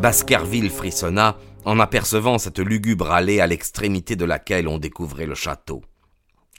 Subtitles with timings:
[0.00, 5.82] Baskerville frissonna en apercevant cette lugubre allée à l'extrémité de laquelle on découvrait le château.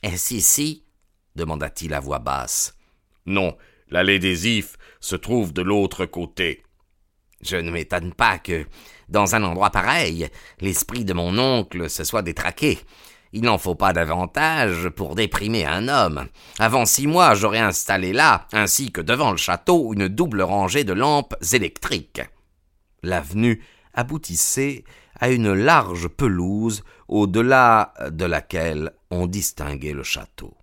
[0.04, 0.84] Est-ce ici?
[1.36, 2.76] demanda-t-il à voix basse.
[3.26, 3.56] Non,
[3.90, 6.64] l'allée des Ifs se trouve de l'autre côté.
[7.42, 8.66] Je ne m'étonne pas que,
[9.08, 10.28] dans un endroit pareil,
[10.60, 12.78] l'esprit de mon oncle se soit détraqué.
[13.32, 16.28] Il n'en faut pas davantage pour déprimer un homme.
[16.58, 20.94] Avant six mois, j'aurais installé là, ainsi que devant le château, une double rangée de
[20.94, 22.22] lampes électriques.
[23.04, 24.84] L'avenue aboutissait
[25.20, 30.56] à une large pelouse au-delà de laquelle on distinguait le château.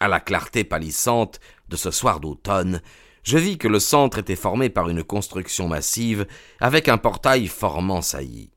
[0.00, 2.82] À la clarté pâlissante de ce soir d'automne,
[3.22, 6.26] je vis que le centre était formé par une construction massive
[6.60, 8.52] avec un portail formant saillie.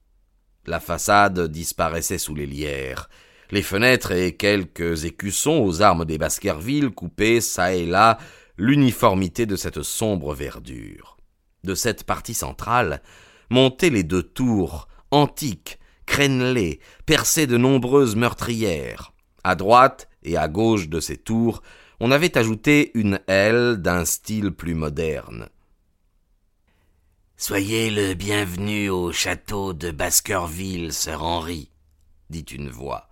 [0.66, 3.10] La façade disparaissait sous les lierres.
[3.52, 8.20] Les fenêtres et quelques écussons aux armes des Baskerville coupaient çà et là
[8.58, 11.19] l'uniformité de cette sombre verdure
[11.64, 13.02] de cette partie centrale,
[13.50, 19.14] montaient les deux tours, antiques, crénelées, percées de nombreuses meurtrières.
[19.44, 21.62] À droite et à gauche de ces tours,
[22.00, 25.50] on avait ajouté une aile d'un style plus moderne.
[27.38, 31.72] Soyez le bienvenu au château de Baskerville, sir Henri,
[32.30, 33.08] dit une voix.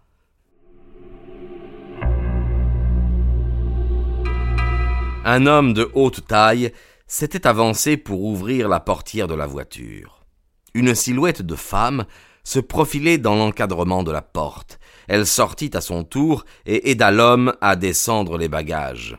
[5.24, 6.72] Un homme de haute taille
[7.08, 10.26] s'était avancé pour ouvrir la portière de la voiture.
[10.74, 12.06] Une silhouette de femme
[12.44, 14.80] se profilait dans l'encadrement de la porte.
[15.08, 19.18] Elle sortit à son tour et aida l'homme à descendre les bagages.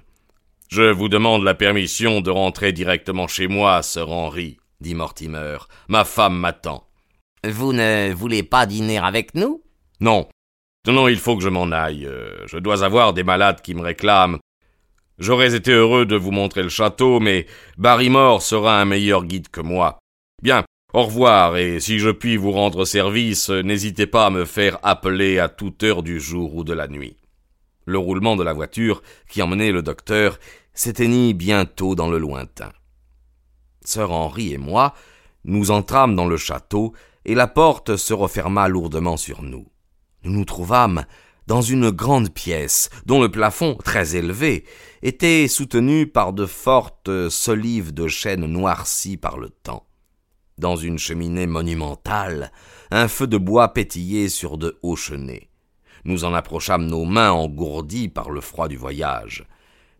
[0.68, 5.58] Je vous demande la permission de rentrer directement chez moi, sir Henry, dit Mortimer.
[5.88, 6.84] Ma femme m'attend.
[7.44, 9.62] Vous ne voulez pas dîner avec nous?
[10.00, 10.28] Non.
[10.86, 12.06] Non, il faut que je m'en aille.
[12.06, 14.38] Euh, je dois avoir des malades qui me réclament.
[15.18, 17.46] J'aurais été heureux de vous montrer le château, mais
[17.76, 19.98] Barrymore sera un meilleur guide que moi.
[20.42, 20.64] Bien,
[20.94, 25.40] au revoir, et si je puis vous rendre service, n'hésitez pas à me faire appeler
[25.40, 27.16] à toute heure du jour ou de la nuit.
[27.84, 30.38] Le roulement de la voiture, qui emmenait le docteur,
[30.72, 32.70] s'éteignit bientôt dans le lointain.
[33.84, 34.94] Sir Henry et moi,
[35.44, 36.92] nous entrâmes dans le château,
[37.24, 39.66] et la porte se referma lourdement sur nous.
[40.22, 41.04] Nous nous trouvâmes
[41.48, 44.64] dans une grande pièce, dont le plafond, très élevé,
[45.02, 49.86] était soutenu par de fortes solives de chêne noircies par le temps.
[50.58, 52.52] Dans une cheminée monumentale,
[52.90, 55.48] un feu de bois pétillait sur de hauts chenets.
[56.04, 59.46] Nous en approchâmes nos mains engourdies par le froid du voyage.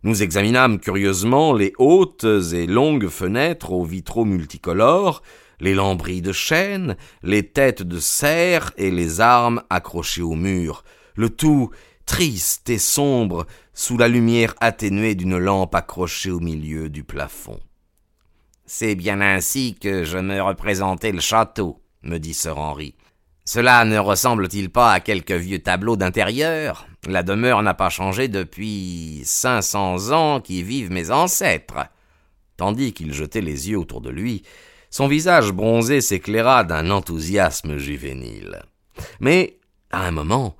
[0.03, 5.23] Nous examinâmes curieusement les hautes et longues fenêtres aux vitraux multicolores,
[5.59, 10.83] les lambris de chêne, les têtes de cerf et les armes accrochées au mur,
[11.19, 11.69] le tout
[12.05, 17.59] triste et sombre sous la lumière atténuée d'une lampe accrochée au milieu du plafond.
[18.65, 22.95] C'est bien ainsi que je me représentais le château, me dit sir Henri.
[23.43, 26.87] Cela ne ressemble-t-il pas à quelques vieux tableaux d'intérieur?
[27.05, 31.89] La demeure n'a pas changé depuis cinq cents ans qui vivent mes ancêtres.
[32.55, 34.43] Tandis qu'il jetait les yeux autour de lui,
[34.89, 38.63] son visage bronzé s'éclaira d'un enthousiasme juvénile.
[39.19, 39.57] Mais,
[39.91, 40.55] à un moment,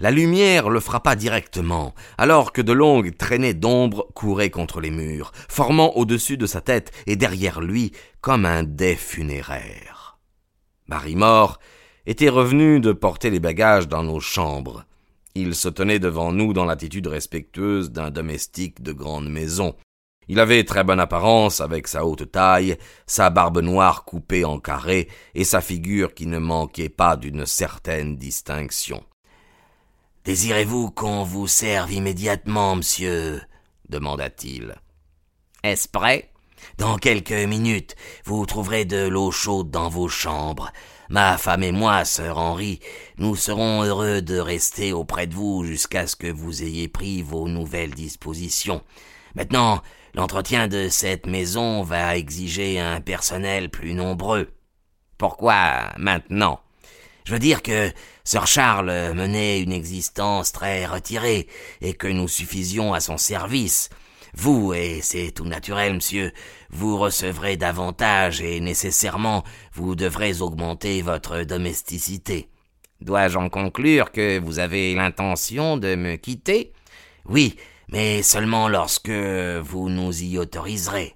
[0.00, 5.32] la lumière le frappa directement, alors que de longues traînées d'ombre couraient contre les murs,
[5.48, 10.18] formant au-dessus de sa tête et derrière lui comme un dais funéraire.
[10.88, 11.60] Barrymore
[12.06, 14.84] était revenu de porter les bagages dans nos chambres.
[15.34, 19.76] Il se tenait devant nous dans l'attitude respectueuse d'un domestique de grande maison.
[20.28, 22.76] Il avait très bonne apparence avec sa haute taille,
[23.06, 28.16] sa barbe noire coupée en carré et sa figure qui ne manquait pas d'une certaine
[28.16, 29.04] distinction.
[30.24, 33.40] Désirez-vous qu'on vous serve immédiatement, monsieur
[33.88, 34.74] demanda-t-il.
[35.62, 36.30] Est-ce prêt?
[36.76, 37.96] Dans quelques minutes,
[38.26, 40.70] vous trouverez de l'eau chaude dans vos chambres.
[41.08, 42.80] Ma femme et moi, sœur Henri,
[43.16, 47.48] nous serons heureux de rester auprès de vous jusqu'à ce que vous ayez pris vos
[47.48, 48.82] nouvelles dispositions.
[49.34, 49.80] Maintenant,
[50.14, 54.52] l'entretien de cette maison va exiger un personnel plus nombreux.
[55.16, 56.60] Pourquoi maintenant?
[57.30, 57.92] Je veux dire que
[58.24, 61.46] Sir Charles menait une existence très retirée
[61.80, 63.88] et que nous suffisions à son service.
[64.34, 66.32] Vous, et c'est tout naturel, monsieur,
[66.70, 72.48] vous recevrez davantage et nécessairement vous devrez augmenter votre domesticité.
[73.00, 76.72] Dois-je en conclure que vous avez l'intention de me quitter?
[77.26, 77.54] Oui,
[77.86, 81.14] mais seulement lorsque vous nous y autoriserez.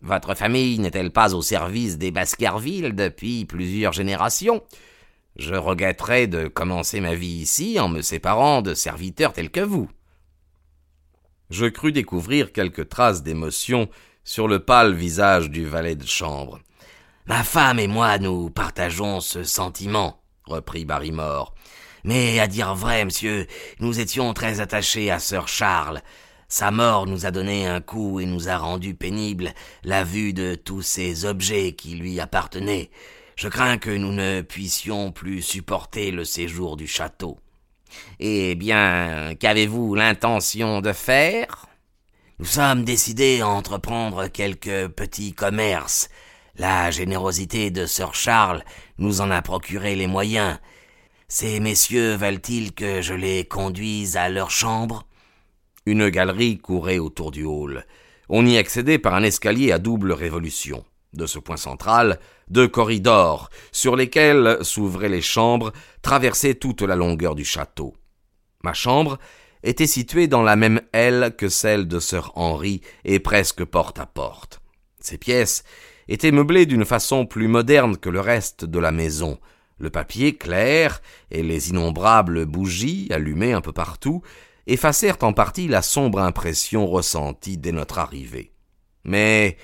[0.00, 4.62] Votre famille n'est-elle pas au service des Baskerville depuis plusieurs générations?
[5.38, 9.88] Je regretterais de commencer ma vie ici en me séparant de serviteurs tels que vous.
[11.50, 13.88] Je crus découvrir quelques traces d'émotion
[14.24, 16.58] sur le pâle visage du valet de chambre.
[17.26, 21.54] Ma femme et moi nous partageons ce sentiment, reprit Barrymore.
[22.02, 23.46] Mais à dire vrai, monsieur,
[23.78, 26.02] nous étions très attachés à sir Charles.
[26.48, 29.52] Sa mort nous a donné un coup et nous a rendu pénible
[29.84, 32.90] la vue de tous ces objets qui lui appartenaient.
[33.38, 37.38] Je crains que nous ne puissions plus supporter le séjour du château.
[38.18, 41.66] Eh bien, qu'avez-vous l'intention de faire?
[42.40, 46.08] Nous sommes décidés à entreprendre quelques petits commerces.
[46.56, 48.64] La générosité de sir Charles
[48.98, 50.58] nous en a procuré les moyens.
[51.28, 55.06] Ces messieurs veulent-ils que je les conduise à leur chambre?
[55.86, 57.86] Une galerie courait autour du hall.
[58.28, 60.84] On y accédait par un escalier à double révolution.
[61.14, 62.18] De ce point central,
[62.48, 65.72] deux corridors, sur lesquels s'ouvraient les chambres,
[66.02, 67.96] traversaient toute la longueur du château.
[68.62, 69.18] Ma chambre
[69.62, 74.06] était située dans la même aile que celle de sir Henry et presque porte à
[74.06, 74.60] porte.
[75.00, 75.64] Ces pièces
[76.08, 79.38] étaient meublées d'une façon plus moderne que le reste de la maison.
[79.78, 81.00] Le papier clair
[81.30, 84.22] et les innombrables bougies allumées un peu partout
[84.66, 88.52] effacèrent en partie la sombre impression ressentie dès notre arrivée.
[89.04, 89.56] Mais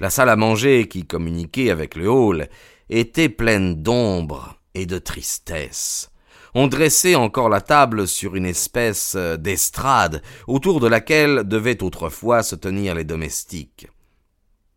[0.00, 2.48] la salle à manger qui communiquait avec le hall
[2.88, 6.10] était pleine d'ombre et de tristesse.
[6.54, 12.54] On dressait encore la table sur une espèce d'estrade autour de laquelle devaient autrefois se
[12.54, 13.88] tenir les domestiques.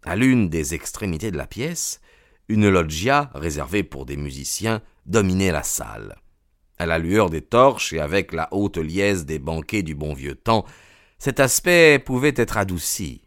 [0.04, 2.02] À l'une des extrémités de la pièce,
[2.50, 6.16] une loggia réservée pour des musiciens dominait la salle
[6.82, 10.34] à la lueur des torches et avec la haute liesse des banquets du bon vieux
[10.34, 10.66] temps,
[11.20, 13.22] cet aspect pouvait être adouci.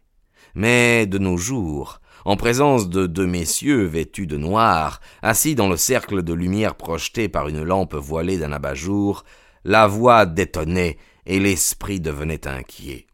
[0.54, 5.76] Mais de nos jours, en présence de deux messieurs vêtus de noir, assis dans le
[5.76, 9.24] cercle de lumière projeté par une lampe voilée d'un abat-jour,
[9.64, 10.96] la voix détonnait
[11.26, 13.06] et l'esprit devenait inquiet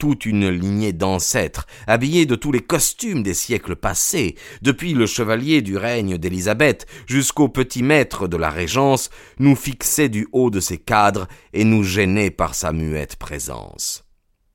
[0.00, 5.62] toute une lignée d'ancêtres, habillés de tous les costumes des siècles passés, depuis le chevalier
[5.62, 10.78] du règne d'Élisabeth jusqu'au petit maître de la Régence, nous fixait du haut de ses
[10.78, 14.04] cadres et nous gênait par sa muette présence.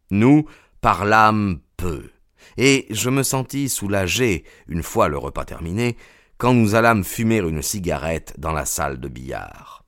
[0.09, 0.45] Nous
[0.81, 2.09] parlâmes peu,
[2.57, 5.97] et je me sentis soulagé, une fois le repas terminé,
[6.37, 9.83] quand nous allâmes fumer une cigarette dans la salle de billard.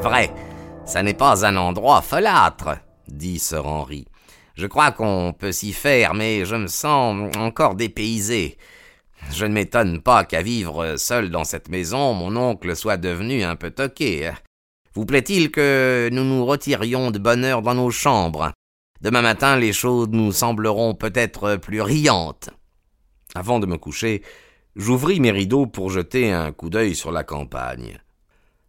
[0.00, 0.32] Vrai,
[0.84, 2.78] ça n'est pas un endroit folâtre,
[3.08, 4.06] dit sir Henry.
[4.54, 8.58] Je crois qu'on peut s'y faire, mais je me sens encore dépaysé.
[9.30, 13.56] Je ne m'étonne pas qu'à vivre seul dans cette maison, mon oncle soit devenu un
[13.56, 14.30] peu toqué.
[14.94, 18.52] Vous plaît-il que nous nous retirions de bonne heure dans nos chambres?
[19.00, 22.50] Demain matin, les choses nous sembleront peut-être plus riantes.
[23.34, 24.22] Avant de me coucher,
[24.74, 28.00] j'ouvris mes rideaux pour jeter un coup d'œil sur la campagne.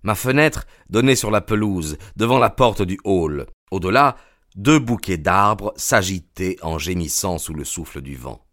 [0.04, 3.48] Ma fenêtre donnait sur la pelouse, devant la porte du hall.
[3.72, 4.16] Au-delà,
[4.56, 8.46] deux bouquets d'arbres s'agitaient en gémissant sous le souffle du vent.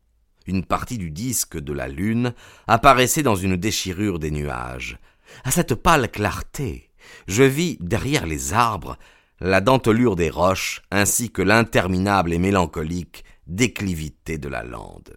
[0.47, 2.35] Une partie du disque de la lune
[2.67, 4.99] apparaissait dans une déchirure des nuages.
[5.45, 6.91] À cette pâle clarté,
[7.27, 8.97] je vis derrière les arbres
[9.41, 15.17] la dentelure des roches ainsi que l'interminable et mélancolique déclivité de la lande.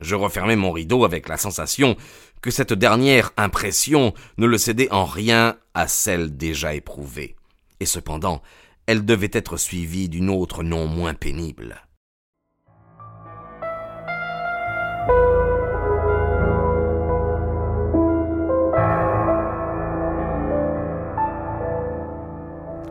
[0.00, 1.96] Je refermai mon rideau avec la sensation
[2.40, 7.34] que cette dernière impression ne le cédait en rien à celle déjà éprouvée.
[7.80, 8.42] Et cependant,
[8.86, 11.82] elle devait être suivie d'une autre non moins pénible.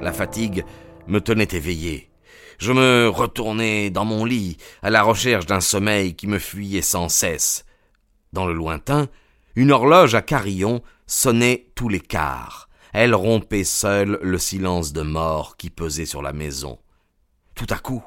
[0.02, 0.64] La fatigue
[1.08, 2.10] me tenait éveillé.
[2.60, 7.10] Je me retournai dans mon lit, à la recherche d'un sommeil qui me fuyait sans
[7.10, 7.66] cesse.
[8.34, 9.08] Dans le lointain,
[9.56, 12.70] une horloge à carillon sonnait tous les quarts.
[12.94, 16.80] Elle rompait seule le silence de mort qui pesait sur la maison.
[17.56, 18.04] Tout à coup,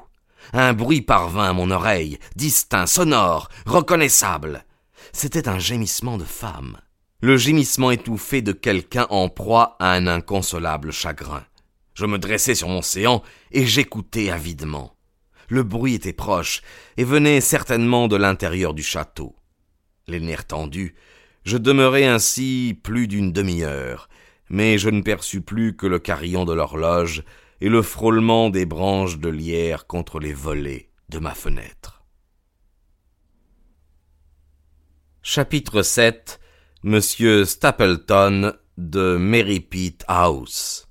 [0.53, 4.65] un bruit parvint à mon oreille, distinct, sonore, reconnaissable.
[5.13, 6.77] C'était un gémissement de femme,
[7.21, 11.43] le gémissement étouffé de quelqu'un en proie à un inconsolable chagrin.
[11.93, 13.21] Je me dressai sur mon séant
[13.51, 14.95] et j'écoutais avidement.
[15.49, 16.61] Le bruit était proche
[16.97, 19.35] et venait certainement de l'intérieur du château.
[20.07, 20.95] Les nerfs tendus,
[21.43, 24.07] je demeurai ainsi plus d'une demi-heure,
[24.49, 27.23] mais je ne perçus plus que le carillon de l'horloge
[27.59, 32.03] et le frôlement des branches de lierre contre les volets de ma fenêtre.
[35.21, 36.39] Chapitre 7
[36.83, 40.87] Monsieur Stapleton de Merripit House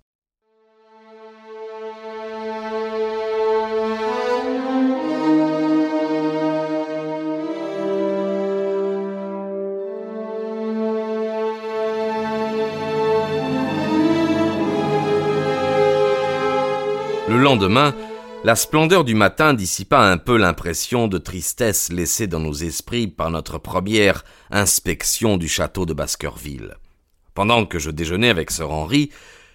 [17.30, 17.94] Le lendemain,
[18.42, 23.30] la splendeur du matin dissipa un peu l'impression de tristesse laissée dans nos esprits par
[23.30, 26.74] notre première inspection du château de Baskerville.
[27.34, 29.10] Pendant que je déjeunais avec Sir Henry,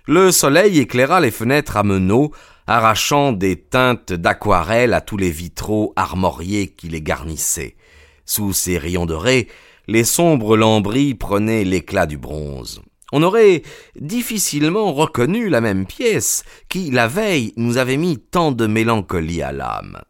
[0.06, 2.32] le soleil éclaira les fenêtres à meneaux,
[2.66, 7.76] arrachant des teintes d'aquarelle à tous les vitraux armoriés qui les garnissaient.
[8.26, 9.50] Sous ces rayons dorés,
[9.90, 12.82] les sombres lambris prenaient l'éclat du bronze
[13.12, 13.62] on aurait
[14.00, 19.52] difficilement reconnu la même pièce qui, la veille, nous avait mis tant de mélancolie à
[19.52, 20.02] l'âme.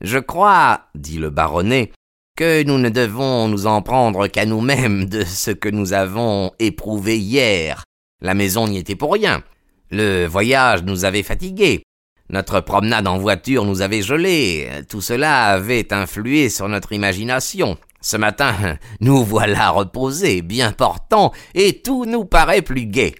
[0.00, 1.92] Je crois, dit le baronnet,
[2.36, 7.18] que nous ne devons nous en prendre qu'à nous-mêmes de ce que nous avons éprouvé
[7.18, 7.84] hier.
[8.20, 9.42] La maison n'y était pour rien.
[9.90, 11.82] Le voyage nous avait fatigués.
[12.28, 14.68] Notre promenade en voiture nous avait gelés.
[14.88, 17.78] Tout cela avait influé sur notre imagination.
[18.06, 23.16] Ce matin, nous voilà reposés, bien portants, et tout nous paraît plus gai.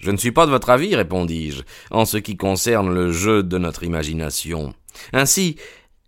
[0.00, 1.62] Je ne suis pas de votre avis, répondis-je,
[1.92, 4.74] en ce qui concerne le jeu de notre imagination.
[5.12, 5.54] Ainsi,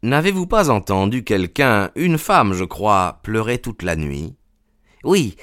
[0.03, 4.35] n'avez-vous pas entendu quelqu'un, une femme, je crois, pleurer toute la nuit?
[5.05, 5.37] Oui,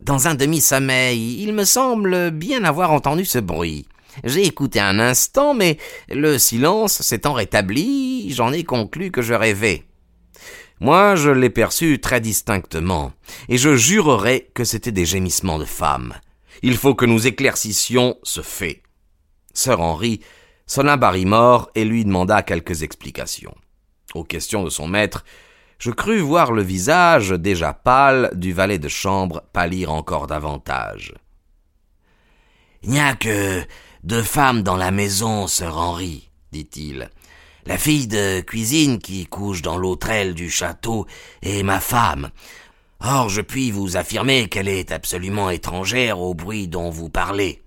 [0.00, 3.86] dans un demi-sommeil, il me semble bien avoir entendu ce bruit.
[4.24, 5.78] J'ai écouté un instant, mais
[6.08, 9.84] le silence s'étant rétabli, j'en ai conclu que je rêvais.
[10.80, 13.12] Moi, je l'ai perçu très distinctement,
[13.48, 16.14] et je jurerais que c'étaient des gémissements de femmes.
[16.62, 18.82] Il faut que nous éclaircissions ce fait.
[19.54, 20.20] Sir Henry
[20.66, 23.54] sonna Barrymore et lui demanda quelques explications.
[24.14, 25.24] Aux questions de son maître,
[25.78, 31.14] je crus voir le visage déjà pâle du valet de chambre pâlir encore davantage.
[32.82, 33.62] Il n'y a que
[34.04, 37.10] deux femmes dans la maison, Sir Henry, dit-il.
[37.66, 41.04] La fille de cuisine qui couche dans l'autre aile du château
[41.42, 42.30] est ma femme.
[43.00, 47.62] Or, je puis vous affirmer qu'elle est absolument étrangère au bruit dont vous parlez.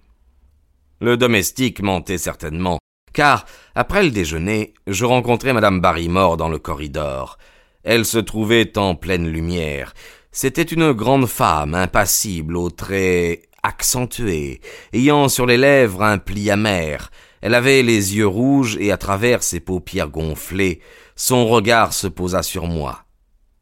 [1.02, 2.80] Le domestique mentait certainement,
[3.12, 7.38] car, après le déjeuner, je rencontrai madame Barrymore dans le corridor.
[7.84, 9.94] Elle se trouvait en pleine lumière.
[10.32, 14.62] C'était une grande femme, impassible, aux traits accentués,
[14.94, 19.44] ayant sur les lèvres un pli amer, elle avait les yeux rouges et à travers
[19.44, 20.82] ses paupières gonflées,
[21.16, 23.06] son regard se posa sur moi.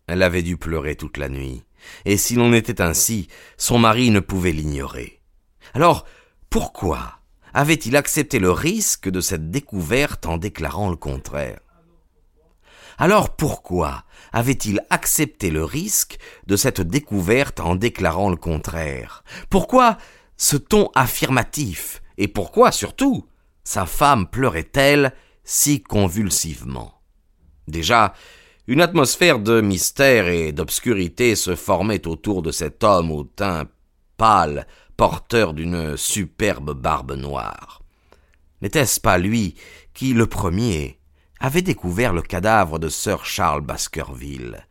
[0.07, 1.63] Elle avait dû pleurer toute la nuit,
[2.05, 5.21] et si l'on était ainsi, son mari ne pouvait l'ignorer.
[5.73, 6.05] Alors,
[6.49, 7.19] pourquoi
[7.53, 11.59] avait-il accepté le risque de cette découverte en déclarant le contraire?
[12.97, 16.17] Alors pourquoi avait-il accepté le risque
[16.47, 19.23] de cette découverte en déclarant le contraire?
[19.49, 19.97] Pourquoi
[20.35, 22.01] ce ton affirmatif?
[22.17, 23.27] Et pourquoi surtout
[23.67, 27.01] sa femme pleurait-elle si convulsivement.
[27.67, 28.13] Déjà,
[28.65, 33.65] une atmosphère de mystère et d'obscurité se formait autour de cet homme au teint
[34.15, 37.81] pâle, porteur d'une superbe barbe noire.
[38.61, 39.55] N'était-ce pas lui
[39.93, 40.97] qui, le premier,
[41.41, 44.65] avait découvert le cadavre de Sir Charles Baskerville?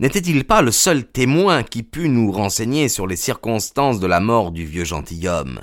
[0.00, 4.52] N'était-il pas le seul témoin qui pût nous renseigner sur les circonstances de la mort
[4.52, 5.60] du vieux gentilhomme?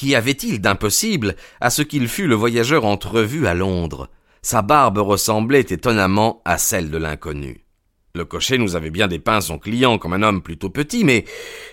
[0.00, 4.08] Qu'y avait-il d'impossible à ce qu'il fût le voyageur entrevu à Londres?
[4.40, 7.66] Sa barbe ressemblait étonnamment à celle de l'inconnu.
[8.14, 11.26] Le cocher nous avait bien dépeint son client comme un homme plutôt petit, mais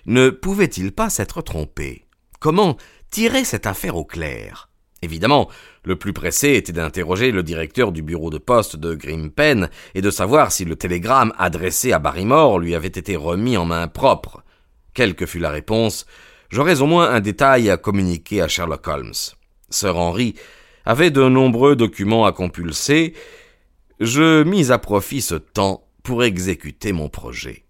[0.07, 2.03] ne pouvait-il pas s'être trompé?
[2.41, 2.75] Comment
[3.11, 4.67] tirer cette affaire au clair?
[5.01, 5.49] Évidemment,
[5.85, 10.11] le plus pressé était d'interroger le directeur du bureau de poste de Grimpen et de
[10.11, 14.43] savoir si le télégramme adressé à Barrymore lui avait été remis en main propre.
[14.93, 16.05] Quelle que fût la réponse,
[16.49, 19.13] j'aurais au moins un détail à communiquer à Sherlock Holmes.
[19.69, 20.35] Sir Henry
[20.85, 23.13] avait de nombreux documents à compulser.
[23.99, 27.65] Je mis à profit ce temps pour exécuter mon projet.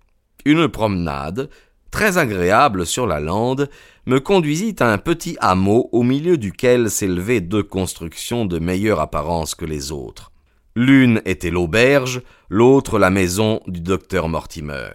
[0.45, 1.49] Une promenade,
[1.89, 3.69] très agréable sur la lande,
[4.05, 9.55] me conduisit à un petit hameau au milieu duquel s'élevaient deux constructions de meilleure apparence
[9.55, 10.31] que les autres.
[10.75, 14.91] L'une était l'auberge, l'autre la maison du docteur Mortimer.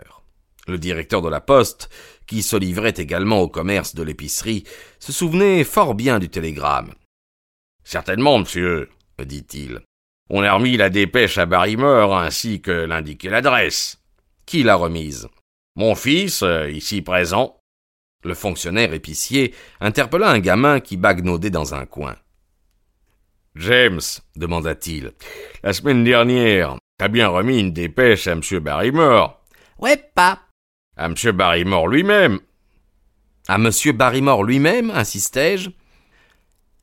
[0.69, 1.90] Le directeur de la poste,
[2.26, 4.64] qui se livrait également au commerce de l'épicerie,
[5.00, 6.95] se souvenait fort bien du télégramme.
[7.85, 8.88] Certainement, monsieur,
[9.25, 9.81] dit-il.
[10.31, 13.99] On a remis la dépêche à Barrymore ainsi que l'indiquait l'adresse.
[14.47, 15.28] Qui l'a remise?
[15.76, 17.59] Mon fils, euh, ici présent.
[18.25, 22.16] Le fonctionnaire épicier interpella un gamin qui bagnaudait dans un coin.
[23.57, 24.00] James,
[24.37, 25.12] demanda-t-il,
[25.62, 28.40] la semaine dernière, t'as bien remis une dépêche à M.
[28.61, 29.42] Barrymore
[29.78, 30.40] Ouais, pas.
[30.96, 31.14] À M.
[31.32, 32.40] Barrymore lui-même.
[33.49, 33.70] À M.
[33.94, 35.70] Barrymore lui-même, insistai-je.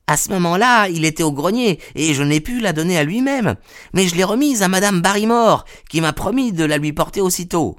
[0.06, 3.56] À ce moment-là, il était au grenier, et je n'ai pu la donner à lui-même.
[3.92, 7.78] Mais je l'ai remise à Madame Barrymore, qui m'a promis de la lui porter aussitôt.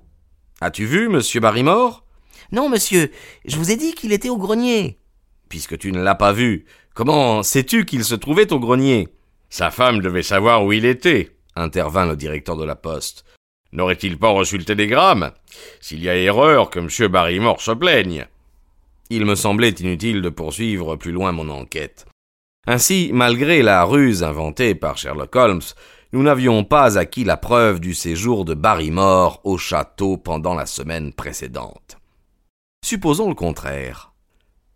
[0.62, 2.06] As-tu vu, monsieur Barrymore?
[2.52, 3.12] Non, monsieur,
[3.46, 5.00] je vous ai dit qu'il était au grenier.
[5.50, 9.08] Puisque tu ne l'as pas vu, Comment sais-tu qu'il se trouvait au grenier?
[9.50, 13.24] Sa femme devait savoir où il était, intervint le directeur de la poste.
[13.74, 15.32] N'aurait-il pas reçu le télégramme
[15.80, 17.08] S'il y a erreur, que M.
[17.10, 18.28] Barrymore se plaigne.
[19.10, 22.06] Il me semblait inutile de poursuivre plus loin mon enquête.
[22.68, 25.62] Ainsi, malgré la ruse inventée par Sherlock Holmes,
[26.14, 31.14] nous n'avions pas acquis la preuve du séjour de Barrymore au château pendant la semaine
[31.14, 31.98] précédente.
[32.86, 34.12] Supposons le contraire.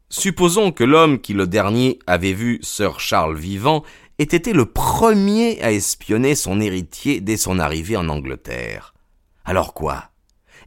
[0.10, 3.84] Supposons que l'homme qui le dernier avait vu Sir Charles vivant
[4.19, 8.93] ait été le premier à espionner son héritier dès son arrivée en Angleterre.
[9.43, 10.12] Alors quoi?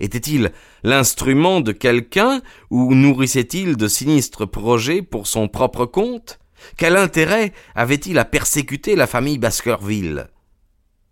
[0.00, 0.52] Était-il
[0.85, 2.40] l'instrument de quelqu'un
[2.71, 6.38] ou nourrissait-il de sinistres projets pour son propre compte?
[6.76, 10.28] Quel intérêt avait-il à persécuter la famille Baskerville?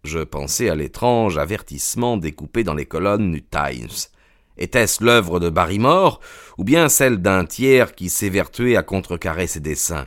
[0.05, 3.88] Je pensais à l'étrange avertissement découpé dans les colonnes du Times.
[4.57, 6.21] Était-ce l'œuvre de Barrymore,
[6.59, 10.07] ou bien celle d'un tiers qui s'évertuait à contrecarrer ses desseins?